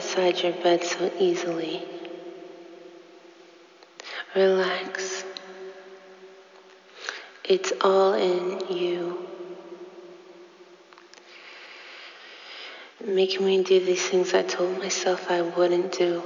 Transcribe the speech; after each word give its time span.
inside 0.00 0.42
your 0.42 0.52
bed 0.52 0.82
so 0.82 1.12
easily. 1.18 1.82
Relax. 4.34 5.24
It's 7.44 7.72
all 7.82 8.14
in 8.14 8.60
you. 8.74 9.28
Making 13.04 13.44
me 13.44 13.62
do 13.62 13.84
these 13.84 14.08
things 14.08 14.32
I 14.32 14.42
told 14.42 14.78
myself 14.78 15.30
I 15.30 15.42
wouldn't 15.42 15.92
do. 15.92 16.22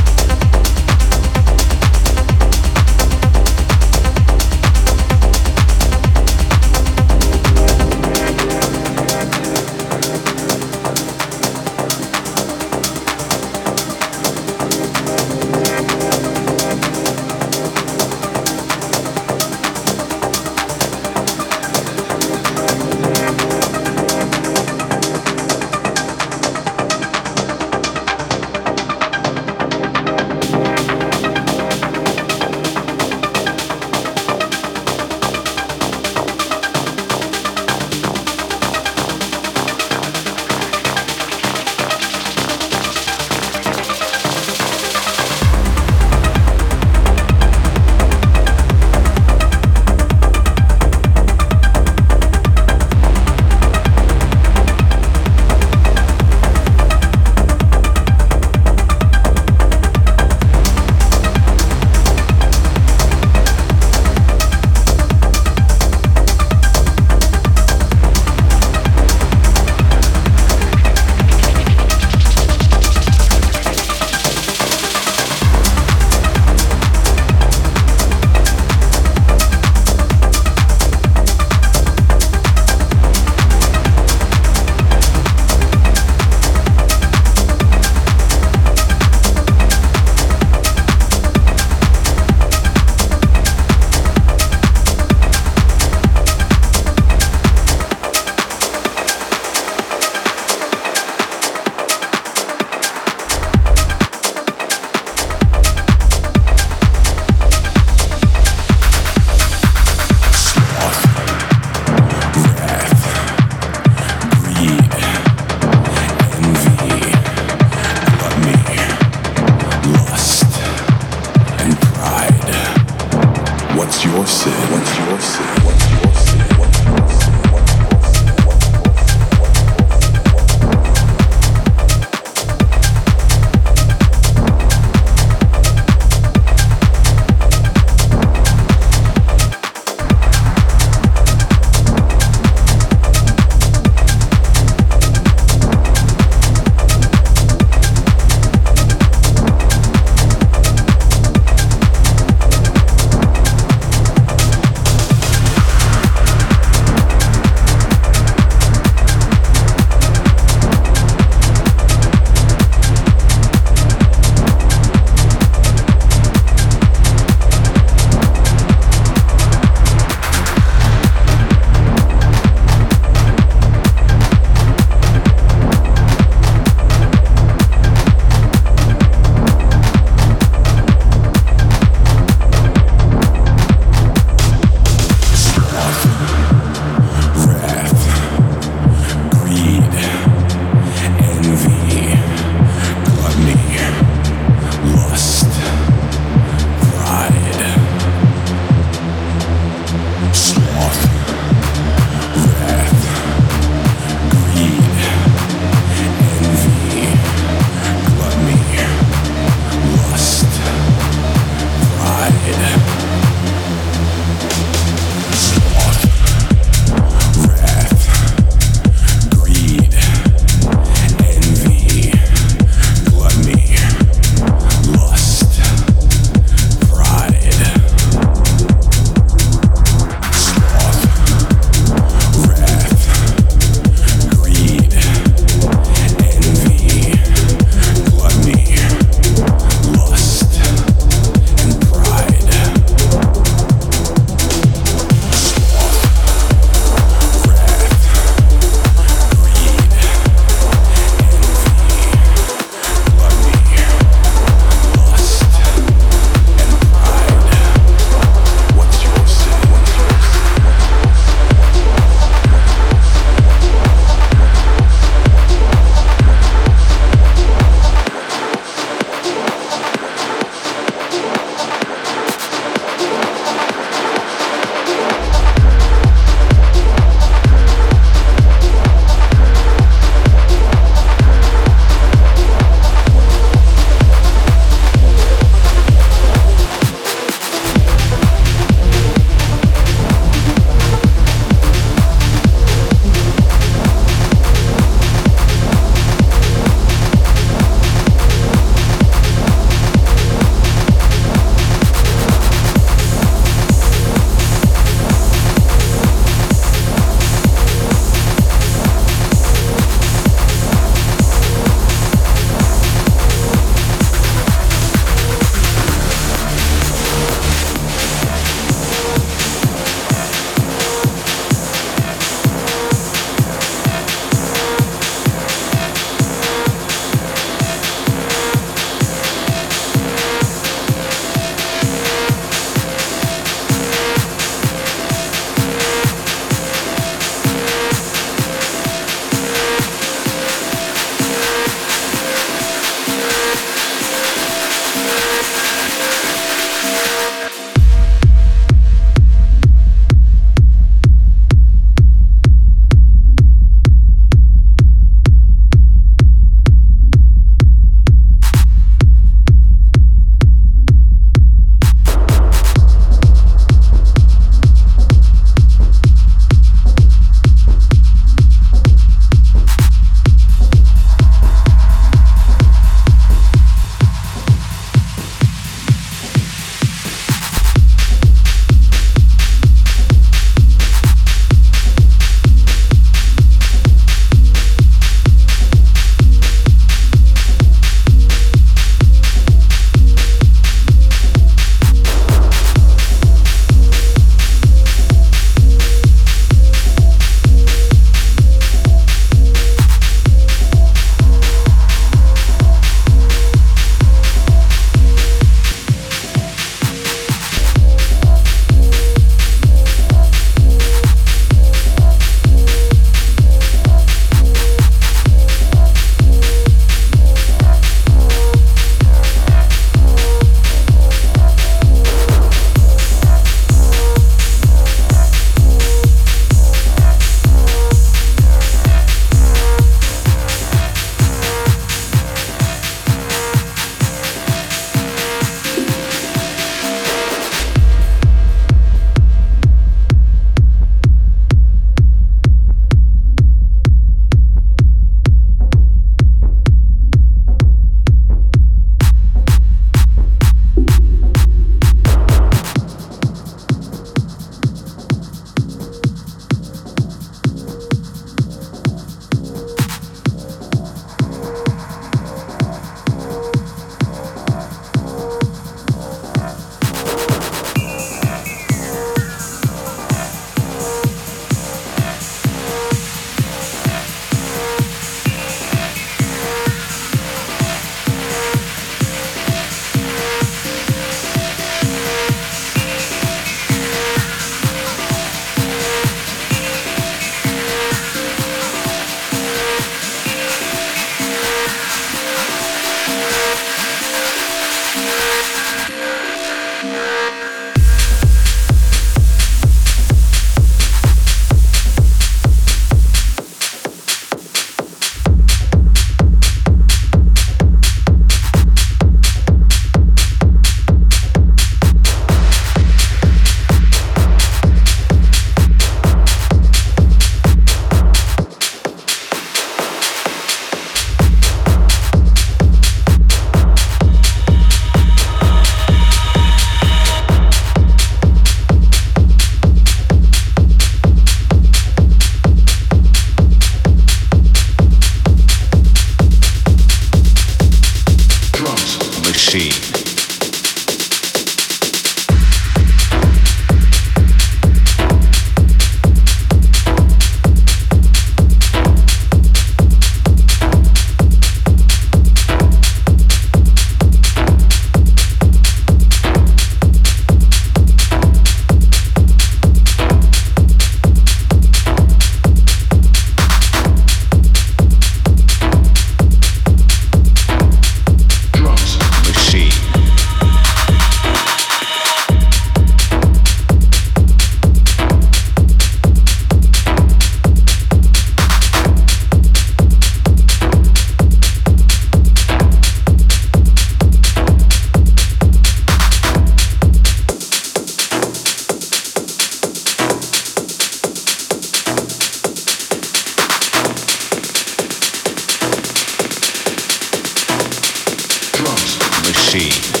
Machine. 599.53 600.00